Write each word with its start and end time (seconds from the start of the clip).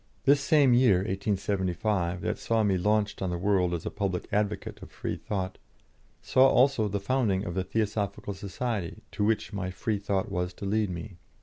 This 0.23 0.41
same 0.41 0.73
year 0.73 0.95
(1875) 0.95 2.21
that 2.21 2.39
saw 2.39 2.63
me 2.63 2.75
launched 2.75 3.21
on 3.21 3.29
the 3.29 3.37
world 3.37 3.71
as 3.71 3.85
a 3.85 3.91
public 3.91 4.27
advocate 4.31 4.81
of 4.81 4.89
Freethought, 4.91 5.59
saw 6.23 6.47
also 6.47 6.87
the 6.87 6.99
founding 6.99 7.45
of 7.45 7.53
the 7.53 7.63
Theosophical 7.63 8.33
Society 8.33 9.03
to 9.11 9.23
which 9.23 9.53
my 9.53 9.69
Freethought 9.69 10.31
was 10.31 10.55
to 10.55 10.65
lead 10.65 10.89
me. 10.89 11.17